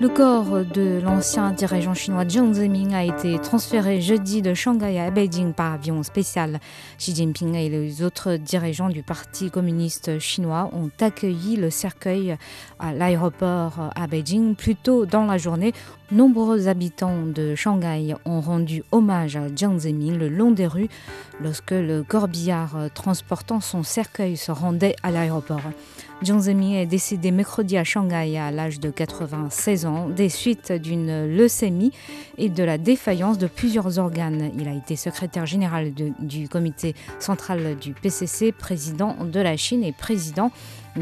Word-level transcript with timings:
Le 0.00 0.08
corps 0.08 0.64
de 0.64 0.98
l'ancien 1.04 1.50
dirigeant 1.50 1.92
chinois 1.92 2.26
Jiang 2.26 2.54
Zemin 2.54 2.94
a 2.94 3.04
été 3.04 3.38
transféré 3.38 4.00
jeudi 4.00 4.40
de 4.40 4.54
Shanghai 4.54 4.98
à 4.98 5.10
Beijing 5.10 5.52
par 5.52 5.74
avion 5.74 6.02
spécial. 6.02 6.58
Xi 6.96 7.14
Jinping 7.14 7.54
et 7.54 7.68
les 7.68 8.02
autres 8.02 8.36
dirigeants 8.36 8.88
du 8.88 9.02
Parti 9.02 9.50
communiste 9.50 10.18
chinois 10.18 10.70
ont 10.72 10.90
accueilli 11.00 11.56
le 11.56 11.68
cercueil 11.68 12.38
à 12.78 12.94
l'aéroport 12.94 13.90
à 13.94 14.06
Beijing 14.06 14.54
plus 14.54 14.74
tôt 14.74 15.04
dans 15.04 15.26
la 15.26 15.36
journée. 15.36 15.74
Nombreux 16.12 16.66
habitants 16.66 17.24
de 17.24 17.54
Shanghai 17.54 18.16
ont 18.24 18.40
rendu 18.40 18.82
hommage 18.90 19.36
à 19.36 19.42
Jiang 19.54 19.78
Zemin 19.78 20.16
le 20.16 20.28
long 20.28 20.50
des 20.50 20.66
rues 20.66 20.88
lorsque 21.40 21.70
le 21.70 22.02
corbillard 22.02 22.76
transportant 22.94 23.60
son 23.60 23.84
cercueil 23.84 24.36
se 24.36 24.50
rendait 24.50 24.96
à 25.04 25.12
l'aéroport. 25.12 25.60
Jiang 26.20 26.40
Zemin 26.40 26.80
est 26.80 26.86
décédé 26.86 27.30
mercredi 27.30 27.78
à 27.78 27.84
Shanghai 27.84 28.36
à 28.38 28.50
l'âge 28.50 28.80
de 28.80 28.90
96 28.90 29.86
ans 29.86 30.08
des 30.08 30.28
suites 30.28 30.72
d'une 30.72 31.28
leucémie 31.28 31.92
et 32.38 32.48
de 32.48 32.64
la 32.64 32.76
défaillance 32.76 33.38
de 33.38 33.46
plusieurs 33.46 34.00
organes. 34.00 34.50
Il 34.58 34.66
a 34.66 34.74
été 34.74 34.96
secrétaire 34.96 35.46
général 35.46 35.92
du 35.94 36.48
comité 36.48 36.96
central 37.20 37.76
du 37.76 37.92
PCC, 37.92 38.50
président 38.50 39.16
de 39.24 39.38
la 39.38 39.56
Chine 39.56 39.84
et 39.84 39.92
président 39.92 40.50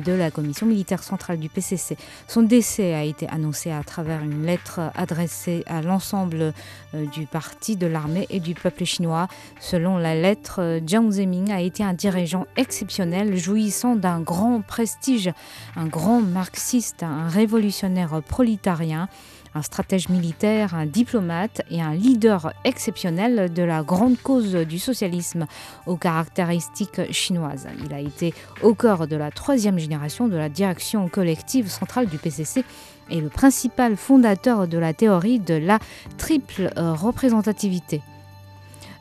de 0.02 0.12
la 0.12 0.30
commission 0.30 0.66
militaire 0.66 1.02
centrale 1.02 1.38
du 1.38 1.48
PCC. 1.48 1.96
Son 2.26 2.42
décès 2.42 2.94
a 2.94 3.02
été 3.02 3.28
annoncé 3.28 3.70
à 3.70 3.82
travers 3.82 4.22
une 4.22 4.44
lettre 4.44 4.80
adressée 4.94 5.64
à 5.66 5.82
l'ensemble 5.82 6.52
euh, 6.94 7.06
du 7.06 7.26
parti, 7.26 7.76
de 7.76 7.86
l'armée 7.86 8.26
et 8.30 8.40
du 8.40 8.54
peuple 8.54 8.84
chinois. 8.84 9.28
Selon 9.60 9.98
la 9.98 10.14
lettre, 10.14 10.60
euh, 10.60 10.80
Jiang 10.84 11.10
Zemin 11.10 11.50
a 11.50 11.60
été 11.60 11.82
un 11.82 11.94
dirigeant 11.94 12.46
exceptionnel, 12.56 13.36
jouissant 13.36 13.96
d'un 13.96 14.20
grand 14.20 14.60
prestige, 14.60 15.30
un 15.76 15.86
grand 15.86 16.20
marxiste, 16.20 17.02
un 17.02 17.28
révolutionnaire 17.28 18.22
prolétarien, 18.22 19.08
un 19.54 19.62
stratège 19.62 20.08
militaire, 20.08 20.74
un 20.74 20.86
diplomate 20.86 21.62
et 21.70 21.80
un 21.80 21.94
leader 21.94 22.52
exceptionnel 22.64 23.52
de 23.52 23.62
la 23.62 23.82
grande 23.82 24.16
cause 24.18 24.54
du 24.54 24.78
socialisme 24.78 25.46
aux 25.86 25.96
caractéristiques 25.96 27.12
chinoises. 27.12 27.66
Il 27.84 27.92
a 27.92 28.00
été 28.00 28.34
au 28.62 28.74
cœur 28.74 29.06
de 29.06 29.16
la 29.16 29.30
troisième 29.30 29.78
de 29.88 30.36
la 30.36 30.48
direction 30.48 31.08
collective 31.08 31.68
centrale 31.68 32.06
du 32.06 32.18
PCC 32.18 32.64
et 33.10 33.20
le 33.20 33.28
principal 33.28 33.96
fondateur 33.96 34.68
de 34.68 34.78
la 34.78 34.92
théorie 34.92 35.38
de 35.38 35.54
la 35.54 35.78
triple 36.18 36.70
euh, 36.76 36.92
représentativité. 36.92 38.02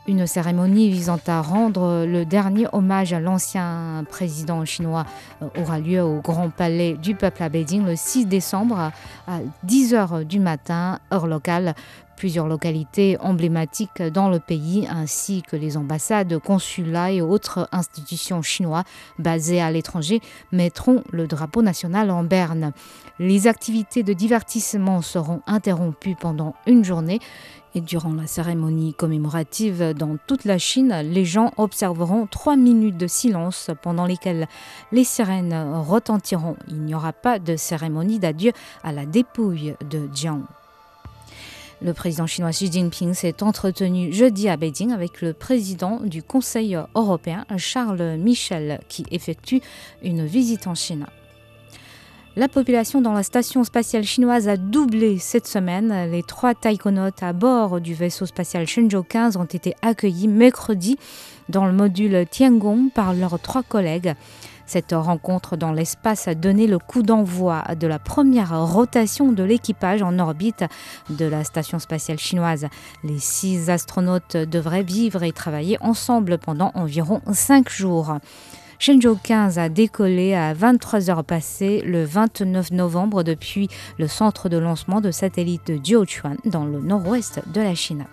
Une 0.07 0.25
cérémonie 0.25 0.89
visant 0.89 1.19
à 1.27 1.41
rendre 1.41 2.05
le 2.05 2.23
dernier 2.23 2.67
hommage 2.71 3.11
à 3.11 3.19
l'ancien 3.19 4.05
président 4.09 4.63
chinois 4.63 5.05
euh, 5.41 5.47
aura 5.61 5.79
lieu 5.79 6.02
au 6.02 6.21
Grand 6.21 6.49
Palais 6.49 6.94
du 6.94 7.16
Peuple 7.16 7.44
à 7.44 7.49
Beijing 7.49 7.85
le 7.85 7.97
6 7.97 8.25
décembre 8.25 8.91
à 9.27 9.39
10h 9.66 10.23
du 10.23 10.39
matin, 10.39 10.99
heure 11.11 11.27
locale. 11.27 11.75
Plusieurs 12.17 12.47
localités 12.47 13.15
emblématiques 13.19 14.01
dans 14.01 14.27
le 14.27 14.39
pays, 14.39 14.87
ainsi 14.89 15.43
que 15.43 15.55
les 15.55 15.77
ambassades, 15.77 16.39
consulats 16.39 17.11
et 17.11 17.21
autres 17.21 17.69
institutions 17.71 18.41
chinois 18.41 18.85
basées 19.19 19.61
à 19.61 19.69
l'étranger, 19.69 20.19
mettront 20.51 21.03
le 21.11 21.27
drapeau 21.27 21.61
national 21.61 22.09
en 22.09 22.23
berne. 22.23 22.71
Les 23.19 23.45
activités 23.45 24.01
de 24.01 24.13
divertissement 24.13 25.03
seront 25.03 25.41
interrompues 25.45 26.16
pendant 26.19 26.56
une 26.66 26.83
journée. 26.83 27.19
Et 27.75 27.81
durant 27.81 28.13
la 28.13 28.25
cérémonie 28.25 28.95
commémorative 28.95 29.94
dans 29.94 30.17
toute 30.25 30.44
la 30.45 30.57
Chine, 30.57 30.95
les 31.03 31.25
gens 31.25 31.51
observeront 31.57 32.25
trois 32.25 32.56
minutes 32.56 32.97
de 32.97 33.06
silence 33.06 33.69
pendant 33.83 34.07
lesquelles 34.07 34.47
les 34.91 35.03
sirènes 35.03 35.53
retentiront. 35.88 36.56
Il 36.67 36.81
n'y 36.81 36.95
aura 36.95 37.13
pas 37.13 37.38
de 37.38 37.56
cérémonie 37.56 38.17
d'adieu 38.17 38.53
à 38.83 38.91
la 38.91 39.06
dépouille 39.06 39.75
de 39.88 40.09
Jiang. 40.11 40.41
Le 41.79 41.93
président 41.93 42.25
chinois 42.25 42.49
Xi 42.49 42.71
Jinping 42.71 43.13
s'est 43.13 43.43
entretenu 43.43 44.11
jeudi 44.11 44.49
à 44.49 44.57
Beijing 44.57 44.91
avec 44.91 45.21
le 45.21 45.33
président 45.33 45.99
du 46.03 46.23
Conseil 46.23 46.75
européen 46.95 47.45
Charles 47.57 48.17
Michel 48.17 48.79
qui 48.88 49.05
effectue 49.11 49.61
une 50.01 50.25
visite 50.25 50.65
en 50.65 50.73
Chine. 50.73 51.05
La 52.35 52.47
population 52.47 53.01
dans 53.01 53.13
la 53.13 53.23
station 53.23 53.63
spatiale 53.63 54.03
chinoise 54.03 54.47
a 54.47 54.57
doublé 54.57 55.19
cette 55.19 55.47
semaine. 55.47 56.11
Les 56.11 56.23
trois 56.23 56.55
taïkonautes 56.55 57.21
à 57.21 57.33
bord 57.33 57.79
du 57.79 57.94
vaisseau 57.94 58.25
spatial 58.25 58.67
Shenzhou 58.67 59.03
15 59.03 59.38
ont 59.38 59.45
été 59.45 59.75
accueillis 59.81 60.27
mercredi 60.27 60.97
dans 61.49 61.65
le 61.65 61.73
module 61.73 62.25
Tiangong 62.29 62.91
par 62.94 63.13
leurs 63.13 63.39
trois 63.39 63.63
collègues. 63.63 64.13
Cette 64.67 64.91
rencontre 64.91 65.55
dans 65.55 65.72
l'espace 65.72 66.28
a 66.28 66.35
donné 66.35 66.67
le 66.67 66.78
coup 66.78 67.01
d'envoi 67.01 67.63
de 67.79 67.88
la 67.88 68.00
première 68.00 68.67
rotation 68.69 69.31
de 69.31 69.41
l'équipage 69.41 70.01
en 70.01 70.19
orbite 70.19 70.66
de 71.09 71.25
la 71.25 71.45
station 71.45 71.79
spatiale 71.79 72.19
chinoise. 72.19 72.67
Les 73.06 73.17
six 73.17 73.69
astronautes 73.69 74.35
devraient 74.35 74.83
vivre 74.83 75.23
et 75.23 75.31
travailler 75.31 75.77
ensemble 75.79 76.38
pendant 76.38 76.72
environ 76.75 77.22
cinq 77.31 77.69
jours. 77.69 78.17
Shenzhou 78.79 79.17
15 79.23 79.57
a 79.57 79.69
décollé 79.69 80.35
à 80.35 80.53
23 80.53 81.09
heures 81.09 81.23
passées 81.23 81.81
le 81.85 82.03
29 82.03 82.72
novembre 82.72 83.23
depuis 83.23 83.69
le 83.97 84.07
centre 84.07 84.50
de 84.50 84.57
lancement 84.57 85.00
de 85.00 85.11
satellites 85.11 85.66
de 85.67 85.79
Jiuquan 85.83 86.35
dans 86.45 86.66
le 86.66 86.79
nord-ouest 86.81 87.41
de 87.51 87.61
la 87.61 87.73
Chine. 87.73 88.06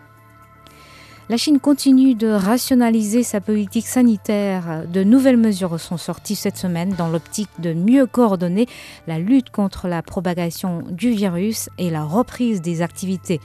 La 1.31 1.39
Chine 1.39 1.59
continue 1.59 2.15
de 2.15 2.29
rationaliser 2.29 3.23
sa 3.23 3.41
politique 3.41 3.87
sanitaire. 3.87 4.83
De 4.87 5.03
nouvelles 5.03 5.39
mesures 5.39 5.81
sont 5.81 5.97
sorties 5.97 6.35
cette 6.35 6.59
semaine 6.59 6.95
dans 6.99 7.09
l'optique 7.09 7.49
de 7.61 7.73
mieux 7.73 8.05
coordonner 8.05 8.67
la 9.07 9.19
lutte 9.19 9.49
contre 9.49 9.89
la 9.89 10.03
propagation 10.03 10.83
du 10.91 11.13
virus 11.13 11.71
et 11.79 11.89
la 11.89 12.05
reprise 12.05 12.61
des 12.61 12.83
activités. 12.83 13.41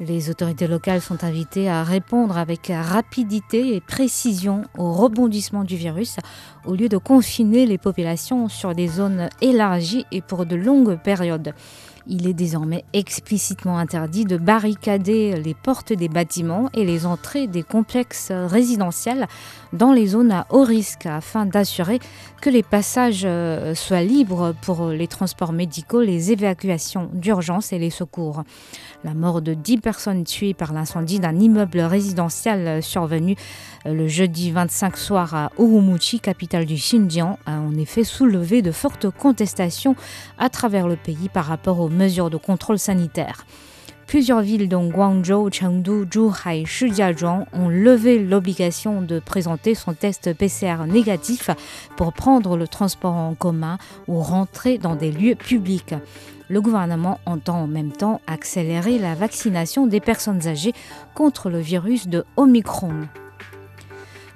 Les 0.00 0.30
autorités 0.30 0.66
locales 0.66 1.02
sont 1.02 1.22
invitées 1.22 1.68
à 1.68 1.84
répondre 1.84 2.38
avec 2.38 2.72
rapidité 2.74 3.74
et 3.74 3.82
précision 3.82 4.62
au 4.78 4.94
rebondissement 4.94 5.62
du 5.62 5.76
virus 5.76 6.16
au 6.64 6.74
lieu 6.74 6.88
de 6.88 6.96
confiner 6.96 7.66
les 7.66 7.76
populations 7.76 8.48
sur 8.48 8.74
des 8.74 8.88
zones 8.88 9.28
élargies 9.42 10.06
et 10.10 10.22
pour 10.22 10.46
de 10.46 10.56
longues 10.56 10.98
périodes. 10.98 11.52
Il 12.12 12.26
est 12.26 12.34
désormais 12.34 12.84
explicitement 12.92 13.78
interdit 13.78 14.24
de 14.24 14.36
barricader 14.36 15.40
les 15.40 15.54
portes 15.54 15.92
des 15.92 16.08
bâtiments 16.08 16.68
et 16.74 16.84
les 16.84 17.06
entrées 17.06 17.46
des 17.46 17.62
complexes 17.62 18.32
résidentiels 18.32 19.28
dans 19.72 19.92
les 19.92 20.08
zones 20.08 20.32
à 20.32 20.44
haut 20.50 20.64
risque 20.64 21.06
afin 21.06 21.46
d'assurer 21.46 22.00
que 22.40 22.50
les 22.50 22.64
passages 22.64 23.22
euh, 23.24 23.76
soient 23.76 24.02
libres 24.02 24.56
pour 24.62 24.88
les 24.88 25.06
transports 25.06 25.52
médicaux, 25.52 26.00
les 26.00 26.32
évacuations 26.32 27.08
d'urgence 27.12 27.72
et 27.72 27.78
les 27.78 27.90
secours. 27.90 28.42
La 29.04 29.14
mort 29.14 29.40
de 29.40 29.54
10 29.54 29.78
personnes 29.78 30.24
tuées 30.24 30.52
par 30.52 30.72
l'incendie 30.72 31.20
d'un 31.20 31.38
immeuble 31.38 31.80
résidentiel 31.80 32.82
survenu 32.82 33.36
euh, 33.86 33.94
le 33.94 34.08
jeudi 34.08 34.50
25 34.50 34.96
soir 34.96 35.34
à 35.34 35.52
Urumqi, 35.58 36.18
capitale 36.18 36.66
du 36.66 36.74
Xinjiang, 36.74 37.38
a 37.46 37.60
en 37.60 37.74
effet 37.76 38.02
soulevé 38.02 38.62
de 38.62 38.72
fortes 38.72 39.10
contestations 39.10 39.94
à 40.38 40.48
travers 40.48 40.88
le 40.88 40.96
pays 40.96 41.28
par 41.32 41.44
rapport 41.44 41.78
aux 41.78 41.88
mesures 42.00 42.30
de 42.30 42.38
contrôle 42.38 42.78
sanitaire. 42.78 43.44
Plusieurs 44.06 44.40
villes 44.40 44.68
dont 44.68 44.88
Guangzhou, 44.88 45.50
Chengdu, 45.52 46.04
Zhuhai, 46.12 46.64
Shijiazhuang 46.64 47.46
ont 47.52 47.68
levé 47.68 48.18
l'obligation 48.18 49.02
de 49.02 49.20
présenter 49.20 49.76
son 49.76 49.94
test 49.94 50.34
PCR 50.34 50.86
négatif 50.88 51.50
pour 51.96 52.12
prendre 52.12 52.56
le 52.56 52.66
transport 52.66 53.14
en 53.14 53.34
commun 53.34 53.78
ou 54.08 54.18
rentrer 54.20 54.78
dans 54.78 54.96
des 54.96 55.12
lieux 55.12 55.36
publics. 55.36 55.94
Le 56.48 56.60
gouvernement 56.60 57.20
entend 57.24 57.60
en 57.62 57.66
même 57.68 57.92
temps 57.92 58.20
accélérer 58.26 58.98
la 58.98 59.14
vaccination 59.14 59.86
des 59.86 60.00
personnes 60.00 60.48
âgées 60.48 60.72
contre 61.14 61.48
le 61.48 61.60
virus 61.60 62.08
de 62.08 62.24
Omicron. 62.36 63.06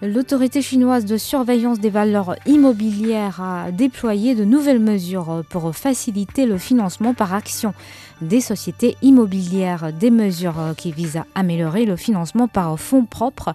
L'autorité 0.02 0.60
chinoise 0.60 1.04
de 1.04 1.16
surveillance 1.16 1.78
des 1.78 1.90
valeurs 1.90 2.34
immobilières 2.46 3.40
a 3.40 3.70
déployé 3.70 4.34
de 4.34 4.44
nouvelles 4.44 4.80
mesures 4.80 5.42
pour 5.48 5.74
faciliter 5.74 6.46
le 6.46 6.58
financement 6.58 7.14
par 7.14 7.32
action 7.32 7.74
des 8.20 8.40
sociétés 8.40 8.96
immobilières, 9.02 9.92
des 9.92 10.10
mesures 10.10 10.74
qui 10.76 10.92
visent 10.92 11.18
à 11.18 11.26
améliorer 11.34 11.84
le 11.84 11.96
financement 11.96 12.48
par 12.48 12.78
fonds 12.78 13.04
propres 13.04 13.54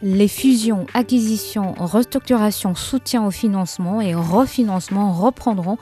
Les 0.00 0.28
fusions, 0.28 0.86
acquisitions, 0.94 1.74
restructurations, 1.76 2.76
soutien 2.76 3.26
au 3.26 3.32
financement 3.32 4.00
et 4.00 4.14
refinancement 4.14 5.12
reprendront 5.12 5.76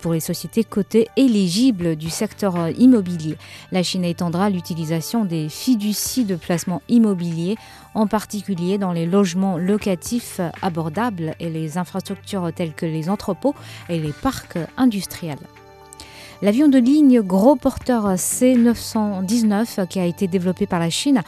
pour 0.00 0.12
les 0.12 0.20
sociétés 0.20 0.62
cotées 0.62 1.08
éligibles 1.16 1.96
du 1.96 2.08
secteur 2.08 2.68
immobilier. 2.78 3.36
La 3.72 3.82
Chine 3.82 4.04
étendra 4.04 4.50
l'utilisation 4.50 5.24
des 5.24 5.48
fiducies 5.48 6.24
de 6.24 6.36
placement 6.36 6.80
immobilier, 6.88 7.56
en 7.94 8.06
particulier 8.06 8.78
dans 8.78 8.92
les 8.92 9.04
logements 9.04 9.58
locatifs 9.58 10.40
abordables 10.62 11.34
et 11.40 11.50
les 11.50 11.76
infrastructures 11.76 12.52
telles 12.54 12.74
que 12.74 12.86
les 12.86 13.10
entrepôts 13.10 13.56
et 13.88 13.98
les 13.98 14.12
parcs 14.12 14.58
industriels. 14.76 15.40
L'avion 16.40 16.68
de 16.68 16.78
ligne 16.78 17.20
gros 17.22 17.56
porteur 17.56 18.14
C919 18.14 19.86
qui 19.88 19.98
a 19.98 20.04
été 20.04 20.28
développé 20.28 20.66
par 20.66 20.78
la 20.78 20.90
Chine 20.90 21.22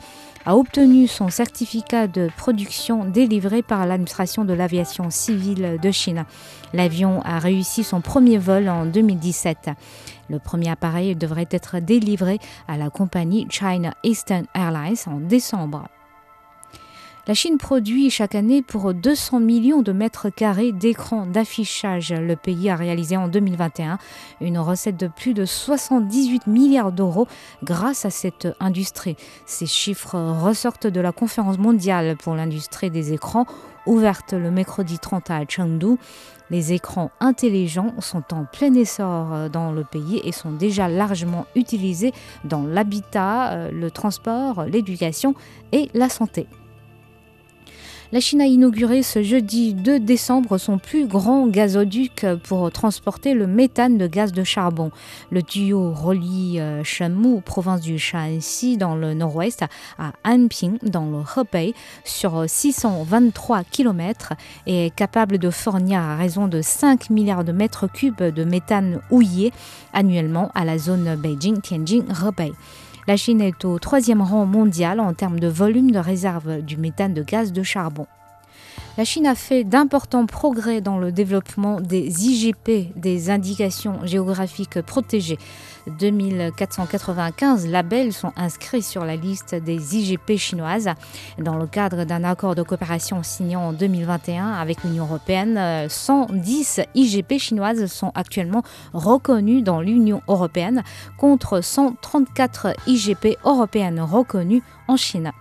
a 0.48 0.56
obtenu 0.56 1.06
son 1.06 1.28
certificat 1.28 2.06
de 2.06 2.30
production 2.38 3.04
délivré 3.04 3.60
par 3.60 3.84
l'administration 3.84 4.46
de 4.46 4.54
l'aviation 4.54 5.10
civile 5.10 5.76
de 5.82 5.90
Chine. 5.90 6.24
L'avion 6.72 7.20
a 7.20 7.38
réussi 7.38 7.84
son 7.84 8.00
premier 8.00 8.38
vol 8.38 8.70
en 8.70 8.86
2017. 8.86 9.68
Le 10.30 10.38
premier 10.38 10.70
appareil 10.70 11.14
devrait 11.16 11.48
être 11.50 11.80
délivré 11.80 12.38
à 12.66 12.78
la 12.78 12.88
compagnie 12.88 13.46
China 13.50 13.92
Eastern 14.02 14.46
Airlines 14.54 14.96
en 15.06 15.20
décembre. 15.20 15.84
La 17.28 17.34
Chine 17.34 17.58
produit 17.58 18.08
chaque 18.08 18.34
année 18.34 18.62
pour 18.62 18.94
200 18.94 19.40
millions 19.40 19.82
de 19.82 19.92
mètres 19.92 20.30
carrés 20.30 20.72
d'écrans 20.72 21.26
d'affichage. 21.26 22.10
Le 22.10 22.36
pays 22.36 22.70
a 22.70 22.74
réalisé 22.74 23.18
en 23.18 23.28
2021 23.28 23.98
une 24.40 24.58
recette 24.58 24.96
de 24.96 25.08
plus 25.08 25.34
de 25.34 25.44
78 25.44 26.46
milliards 26.46 26.90
d'euros 26.90 27.28
grâce 27.62 28.06
à 28.06 28.10
cette 28.10 28.48
industrie. 28.60 29.14
Ces 29.44 29.66
chiffres 29.66 30.18
ressortent 30.40 30.86
de 30.86 31.00
la 31.02 31.12
conférence 31.12 31.58
mondiale 31.58 32.16
pour 32.16 32.34
l'industrie 32.34 32.90
des 32.90 33.12
écrans 33.12 33.44
ouverte 33.84 34.32
le 34.32 34.50
mercredi 34.50 34.98
30 34.98 35.30
à 35.30 35.44
Chengdu. 35.46 35.98
Les 36.48 36.72
écrans 36.72 37.10
intelligents 37.20 37.92
sont 37.98 38.24
en 38.32 38.46
plein 38.46 38.72
essor 38.72 39.50
dans 39.50 39.70
le 39.70 39.84
pays 39.84 40.22
et 40.24 40.32
sont 40.32 40.52
déjà 40.52 40.88
largement 40.88 41.44
utilisés 41.54 42.14
dans 42.44 42.62
l'habitat, 42.62 43.68
le 43.70 43.90
transport, 43.90 44.64
l'éducation 44.64 45.34
et 45.72 45.90
la 45.92 46.08
santé. 46.08 46.46
La 48.10 48.20
Chine 48.20 48.40
a 48.40 48.46
inauguré 48.46 49.02
ce 49.02 49.22
jeudi 49.22 49.74
2 49.74 50.00
décembre 50.00 50.56
son 50.56 50.78
plus 50.78 51.06
grand 51.06 51.46
gazoduc 51.46 52.24
pour 52.44 52.72
transporter 52.72 53.34
le 53.34 53.46
méthane 53.46 53.98
de 53.98 54.06
gaz 54.06 54.32
de 54.32 54.44
charbon. 54.44 54.90
Le 55.30 55.42
tuyau 55.42 55.92
relie 55.92 56.58
Shenmu, 56.84 57.42
province 57.42 57.82
du 57.82 57.98
Shanxi, 57.98 58.78
dans 58.78 58.94
le 58.94 59.12
nord-ouest, 59.12 59.62
à 59.98 60.12
Anping, 60.24 60.78
dans 60.82 61.04
le 61.04 61.18
Hebei, 61.36 61.74
sur 62.02 62.44
623 62.48 63.64
km 63.64 64.32
et 64.66 64.86
est 64.86 64.94
capable 64.94 65.36
de 65.36 65.50
fournir 65.50 66.00
à 66.00 66.16
raison 66.16 66.48
de 66.48 66.62
5 66.62 67.10
milliards 67.10 67.44
de 67.44 67.52
mètres 67.52 67.92
cubes 67.92 68.22
de 68.22 68.44
méthane 68.44 69.02
houillé 69.10 69.52
annuellement 69.92 70.50
à 70.54 70.64
la 70.64 70.78
zone 70.78 71.14
Beijing-Tianjin-Hebei. 71.16 72.54
La 73.08 73.16
Chine 73.16 73.40
est 73.40 73.64
au 73.64 73.78
troisième 73.78 74.20
rang 74.20 74.44
mondial 74.44 75.00
en 75.00 75.14
termes 75.14 75.40
de 75.40 75.48
volume 75.48 75.92
de 75.92 75.98
réserve 75.98 76.60
du 76.60 76.76
méthane 76.76 77.14
de 77.14 77.22
gaz 77.22 77.54
de 77.54 77.62
charbon. 77.62 78.06
La 78.98 79.06
Chine 79.06 79.26
a 79.26 79.34
fait 79.34 79.64
d'importants 79.64 80.26
progrès 80.26 80.82
dans 80.82 80.98
le 80.98 81.10
développement 81.10 81.80
des 81.80 82.26
IGP, 82.26 82.92
des 82.96 83.30
indications 83.30 83.94
géographiques 84.04 84.82
protégées. 84.82 85.38
2495 85.98 87.66
labels 87.66 88.12
sont 88.12 88.32
inscrits 88.36 88.82
sur 88.82 89.04
la 89.04 89.16
liste 89.16 89.54
des 89.54 89.96
IGP 89.96 90.36
chinoises 90.36 90.90
dans 91.38 91.56
le 91.56 91.66
cadre 91.66 92.04
d'un 92.04 92.24
accord 92.24 92.54
de 92.54 92.62
coopération 92.62 93.22
signé 93.22 93.56
en 93.56 93.72
2021 93.72 94.52
avec 94.52 94.84
l'Union 94.84 95.04
européenne. 95.04 95.88
110 95.88 96.80
IGP 96.94 97.38
chinoises 97.38 97.86
sont 97.86 98.12
actuellement 98.14 98.62
reconnues 98.92 99.62
dans 99.62 99.80
l'Union 99.80 100.22
européenne 100.28 100.82
contre 101.16 101.62
134 101.62 102.74
IGP 102.86 103.38
européennes 103.44 104.00
reconnues 104.00 104.62
en 104.86 104.96
Chine. 104.96 105.32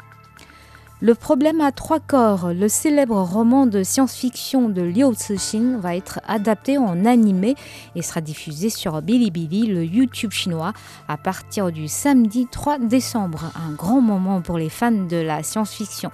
Le 0.99 1.13
problème 1.13 1.61
à 1.61 1.71
trois 1.71 1.99
corps, 1.99 2.53
le 2.53 2.67
célèbre 2.67 3.21
roman 3.21 3.67
de 3.67 3.83
science-fiction 3.83 4.67
de 4.67 4.81
Liu 4.81 5.13
Cixin, 5.15 5.77
va 5.77 5.95
être 5.95 6.19
adapté 6.27 6.79
en 6.79 7.05
animé 7.05 7.53
et 7.93 8.01
sera 8.01 8.19
diffusé 8.19 8.71
sur 8.71 8.99
Bilibili, 9.03 9.67
le 9.67 9.85
YouTube 9.85 10.31
chinois, 10.31 10.73
à 11.07 11.17
partir 11.17 11.71
du 11.71 11.87
samedi 11.87 12.47
3 12.49 12.79
décembre. 12.79 13.51
Un 13.63 13.73
grand 13.73 14.01
moment 14.01 14.41
pour 14.41 14.57
les 14.57 14.69
fans 14.69 14.89
de 14.89 15.17
la 15.17 15.43
science-fiction. 15.43 16.09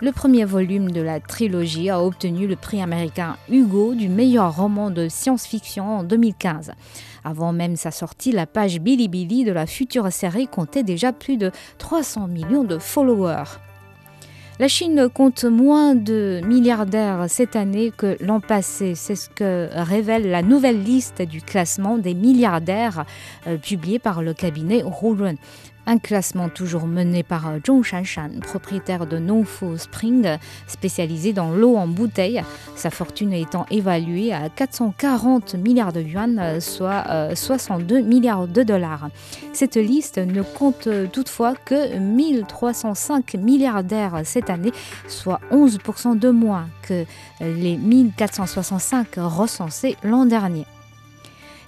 Le 0.00 0.12
premier 0.12 0.44
volume 0.44 0.92
de 0.92 1.00
la 1.00 1.18
trilogie 1.18 1.90
a 1.90 2.00
obtenu 2.00 2.46
le 2.46 2.54
prix 2.54 2.80
américain 2.80 3.36
Hugo 3.50 3.96
du 3.96 4.08
meilleur 4.08 4.54
roman 4.54 4.90
de 4.90 5.08
science-fiction 5.08 5.98
en 5.98 6.04
2015. 6.04 6.70
Avant 7.24 7.52
même 7.52 7.74
sa 7.74 7.90
sortie, 7.90 8.30
la 8.30 8.46
page 8.46 8.78
Bilibili 8.78 9.42
de 9.42 9.50
la 9.50 9.66
future 9.66 10.12
série 10.12 10.46
comptait 10.46 10.84
déjà 10.84 11.12
plus 11.12 11.38
de 11.38 11.50
300 11.78 12.28
millions 12.28 12.62
de 12.62 12.78
followers. 12.78 13.58
La 14.58 14.68
Chine 14.68 15.08
compte 15.08 15.44
moins 15.44 15.94
de 15.94 16.42
milliardaires 16.44 17.24
cette 17.28 17.56
année 17.56 17.90
que 17.90 18.16
l'an 18.20 18.38
passé. 18.38 18.94
C'est 18.94 19.16
ce 19.16 19.30
que 19.30 19.68
révèle 19.72 20.30
la 20.30 20.42
nouvelle 20.42 20.82
liste 20.82 21.22
du 21.22 21.40
classement 21.40 21.96
des 21.96 22.12
milliardaires 22.12 23.06
euh, 23.46 23.56
publiée 23.56 23.98
par 23.98 24.22
le 24.22 24.34
cabinet 24.34 24.80
Hurun. 24.80 25.36
Un 25.86 25.98
classement 25.98 26.48
toujours 26.48 26.86
mené 26.86 27.24
par 27.24 27.48
euh, 27.48 27.58
Zhong 27.66 27.82
Shanshan, 27.82 28.30
propriétaire 28.40 29.06
de 29.06 29.18
Nongfu 29.18 29.78
Spring, 29.78 30.38
spécialisé 30.68 31.32
dans 31.32 31.50
l'eau 31.50 31.76
en 31.76 31.88
bouteille, 31.88 32.42
sa 32.76 32.90
fortune 32.90 33.32
étant 33.32 33.66
évaluée 33.68 34.32
à 34.32 34.48
440 34.48 35.54
milliards 35.56 35.92
de 35.92 36.00
yuan, 36.00 36.38
euh, 36.38 36.60
soit 36.60 37.34
62 37.34 37.96
euh, 37.96 38.02
milliards 38.02 38.46
de 38.46 38.62
dollars. 38.62 39.08
Cette 39.52 39.76
liste 39.76 40.18
ne 40.18 40.42
compte 40.42 40.88
toutefois 41.10 41.54
que 41.54 41.98
1305 41.98 43.34
milliardaires 43.34 44.20
cette 44.24 44.50
année, 44.50 44.72
soit 45.08 45.40
11% 45.50 46.16
de 46.18 46.30
moins 46.30 46.68
que 46.82 47.04
les 47.40 47.76
1465 47.76 49.08
recensés 49.16 49.96
l'an 50.04 50.26
dernier. 50.26 50.64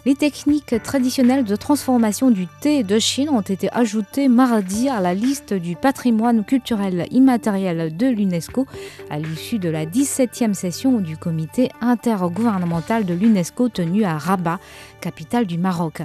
Les 0.06 0.14
techniques 0.14 0.74
traditionnelles 0.82 1.44
de 1.44 1.56
transformation 1.56 2.30
du 2.30 2.46
thé 2.46 2.82
de 2.82 2.98
Chine 2.98 3.30
ont 3.30 3.40
été 3.40 3.72
ajoutées 3.72 4.28
mardi 4.28 4.90
à 4.90 5.00
la 5.00 5.14
liste 5.14 5.54
du 5.54 5.76
patrimoine 5.76 6.44
culturel 6.44 7.06
immatériel 7.10 7.96
de 7.96 8.08
l'UNESCO 8.08 8.66
à 9.08 9.18
l'issue 9.18 9.58
de 9.58 9.70
la 9.70 9.86
17e 9.86 10.52
session 10.52 11.00
du 11.00 11.16
comité 11.16 11.70
intergouvernemental 11.80 13.06
de 13.06 13.14
l'UNESCO 13.14 13.70
tenu 13.70 14.04
à 14.04 14.18
Rabat, 14.18 14.58
capitale 15.00 15.46
du 15.46 15.56
Maroc. 15.56 16.02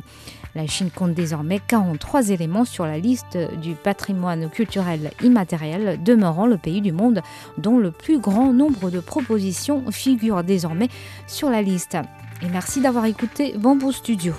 La 0.56 0.66
Chine 0.66 0.92
compte 0.96 1.14
désormais 1.14 1.60
43 1.68 2.30
éléments 2.30 2.64
sur 2.64 2.86
la 2.86 3.00
liste 3.00 3.38
du 3.62 3.74
patrimoine 3.74 4.50
culturel 4.50 5.12
immatériel, 5.22 6.02
demeurant 6.02 6.48
le 6.48 6.58
pays 6.58 6.80
du 6.80 6.94
monde 6.94 7.20
dont 7.58 7.78
le 7.78 7.92
plus 7.92 8.18
grand 8.18 8.54
nombre 8.54 8.92
de 8.92 9.02
propositions 9.02 9.92
figurent 9.92 10.46
désormais 10.46 10.88
sur 11.28 11.50
la 11.50 11.62
liste 11.62 11.98
et 12.42 12.50
merci 12.50 12.82
d'avoir 12.82 13.06
écouté 13.06 13.56
Bamboo 13.58 13.92
Studio. 13.92 14.34